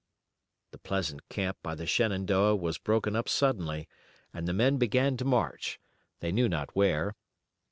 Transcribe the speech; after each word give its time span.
The 0.71 0.79
pleasant 0.79 1.29
camp 1.29 1.59
by 1.61 1.75
the 1.75 1.85
Shenandoah 1.85 2.55
was 2.55 2.79
broken 2.79 3.15
up 3.15 3.29
suddenly, 3.29 3.87
and 4.33 4.47
the 4.47 4.51
men 4.53 4.77
began 4.77 5.15
to 5.17 5.25
march 5.25 5.79
they 6.21 6.31
knew 6.31 6.49
not 6.49 6.75
where. 6.75 7.15